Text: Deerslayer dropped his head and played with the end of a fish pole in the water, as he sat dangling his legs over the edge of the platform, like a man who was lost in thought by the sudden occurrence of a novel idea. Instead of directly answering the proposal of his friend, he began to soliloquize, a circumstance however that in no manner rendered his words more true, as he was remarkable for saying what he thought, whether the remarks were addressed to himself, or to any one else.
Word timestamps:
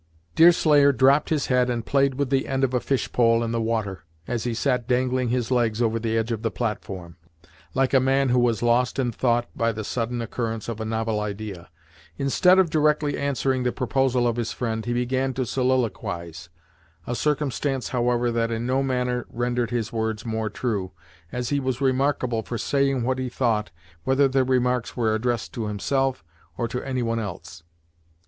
Deerslayer 0.33 0.91
dropped 0.91 1.29
his 1.29 1.45
head 1.45 1.69
and 1.69 1.85
played 1.85 2.15
with 2.15 2.31
the 2.31 2.47
end 2.47 2.63
of 2.63 2.73
a 2.73 2.79
fish 2.79 3.11
pole 3.11 3.43
in 3.43 3.51
the 3.51 3.61
water, 3.61 4.03
as 4.27 4.45
he 4.45 4.53
sat 4.55 4.87
dangling 4.87 5.29
his 5.29 5.51
legs 5.51 5.79
over 5.79 5.99
the 5.99 6.17
edge 6.17 6.31
of 6.31 6.41
the 6.41 6.49
platform, 6.49 7.17
like 7.75 7.93
a 7.93 7.99
man 7.99 8.29
who 8.29 8.39
was 8.39 8.63
lost 8.63 8.97
in 8.97 9.11
thought 9.11 9.47
by 9.55 9.71
the 9.71 9.83
sudden 9.83 10.19
occurrence 10.19 10.67
of 10.67 10.81
a 10.81 10.85
novel 10.85 11.19
idea. 11.19 11.69
Instead 12.17 12.57
of 12.57 12.71
directly 12.71 13.15
answering 13.15 13.61
the 13.61 13.71
proposal 13.71 14.27
of 14.27 14.37
his 14.37 14.51
friend, 14.51 14.85
he 14.87 14.93
began 14.93 15.35
to 15.35 15.45
soliloquize, 15.45 16.49
a 17.05 17.13
circumstance 17.13 17.89
however 17.89 18.31
that 18.31 18.49
in 18.49 18.65
no 18.65 18.81
manner 18.81 19.27
rendered 19.29 19.69
his 19.69 19.93
words 19.93 20.25
more 20.25 20.49
true, 20.49 20.91
as 21.31 21.49
he 21.49 21.59
was 21.59 21.79
remarkable 21.79 22.41
for 22.41 22.57
saying 22.57 23.03
what 23.03 23.19
he 23.19 23.29
thought, 23.29 23.69
whether 24.03 24.27
the 24.27 24.43
remarks 24.43 24.97
were 24.97 25.13
addressed 25.13 25.53
to 25.53 25.67
himself, 25.67 26.23
or 26.57 26.67
to 26.67 26.81
any 26.81 27.03
one 27.03 27.19
else. 27.19 27.61